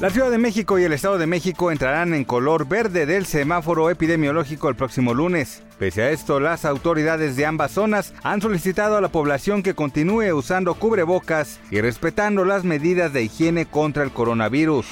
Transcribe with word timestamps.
La 0.00 0.10
Ciudad 0.10 0.30
de 0.30 0.38
México 0.38 0.78
y 0.78 0.84
el 0.84 0.92
Estado 0.92 1.18
de 1.18 1.26
México 1.26 1.72
entrarán 1.72 2.14
en 2.14 2.22
color 2.22 2.68
verde 2.68 3.04
del 3.04 3.26
semáforo 3.26 3.90
epidemiológico 3.90 4.68
el 4.68 4.76
próximo 4.76 5.12
lunes. 5.12 5.64
Pese 5.76 6.02
a 6.02 6.10
esto, 6.10 6.38
las 6.38 6.64
autoridades 6.64 7.34
de 7.34 7.44
ambas 7.44 7.72
zonas 7.72 8.14
han 8.22 8.40
solicitado 8.40 8.96
a 8.96 9.00
la 9.00 9.08
población 9.08 9.64
que 9.64 9.74
continúe 9.74 10.32
usando 10.32 10.74
cubrebocas 10.74 11.58
y 11.72 11.80
respetando 11.80 12.44
las 12.44 12.62
medidas 12.62 13.12
de 13.12 13.24
higiene 13.24 13.66
contra 13.66 14.04
el 14.04 14.12
coronavirus. 14.12 14.86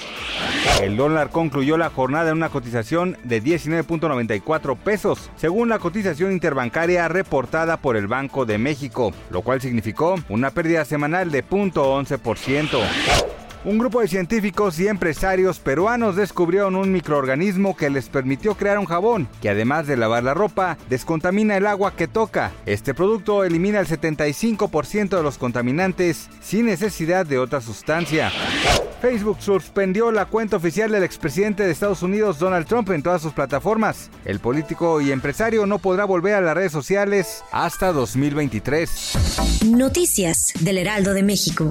El 0.83 0.97
dólar 0.97 1.31
concluyó 1.31 1.79
la 1.79 1.91
jornada 1.91 2.31
en 2.31 2.39
una 2.39 2.49
cotización 2.49 3.17
de 3.23 3.41
19.94 3.41 4.77
pesos, 4.77 5.31
según 5.37 5.69
la 5.69 5.79
cotización 5.79 6.33
interbancaria 6.33 7.07
reportada 7.07 7.77
por 7.77 7.97
el 7.97 8.09
Banco 8.09 8.45
de 8.45 8.59
México, 8.59 9.13
lo 9.31 9.43
cual 9.43 9.61
significó 9.61 10.17
una 10.29 10.51
pérdida 10.51 10.85
semanal 10.85 11.31
de 11.31 11.45
0.11%. 11.45 13.46
Un 13.67 13.79
grupo 13.79 14.01
de 14.01 14.07
científicos 14.07 14.79
y 14.79 14.87
empresarios 14.87 15.59
peruanos 15.59 16.15
descubrieron 16.15 16.77
un 16.77 16.93
microorganismo 16.93 17.77
que 17.77 17.91
les 17.91 18.09
permitió 18.09 18.55
crear 18.55 18.79
un 18.79 18.85
jabón 18.85 19.27
que 19.43 19.51
además 19.51 19.89
de 19.89 19.97
lavar 19.97 20.23
la 20.23 20.35
ropa, 20.35 20.79
descontamina 20.89 21.57
el 21.57 21.67
agua 21.67 21.97
que 21.97 22.07
toca. 22.07 22.53
Este 22.65 22.95
producto 22.95 23.43
elimina 23.43 23.81
el 23.81 23.89
75% 23.89 25.17
de 25.17 25.23
los 25.25 25.37
contaminantes 25.37 26.29
sin 26.41 26.67
necesidad 26.67 27.27
de 27.27 27.41
otra 27.41 27.61
sustancia. 27.61 28.31
Facebook 29.03 29.39
suspendió 29.41 30.13
la 30.13 30.27
cuenta 30.27 30.59
oficial 30.59 30.93
del 30.93 31.03
expresidente 31.03 31.65
de 31.65 31.73
Estados 31.73 32.05
Unidos 32.05 32.39
Donald 32.39 32.69
Trump 32.69 32.89
en 32.91 33.03
todas 33.03 33.21
sus 33.21 33.33
plataformas. 33.33 34.11
El 34.25 34.39
político 34.39 35.01
y 35.01 35.11
empresario 35.11 35.67
no 35.67 35.81
podrá 35.81 36.05
volver 36.05 36.35
a 36.35 36.41
las 36.41 36.55
redes 36.55 36.71
sociales 36.71 37.43
hasta 37.51 37.91
2023. 37.91 39.63
Noticias 39.73 40.53
del 40.61 40.79
Heraldo 40.79 41.15
de 41.15 41.25
México. 41.25 41.69